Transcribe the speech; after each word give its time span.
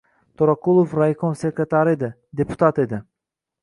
To‘raqulov 0.41 0.95
raykom 1.01 1.37
sekretari 1.43 1.97
edi, 2.01 2.13
deputat 2.43 2.87
edi 2.89 3.07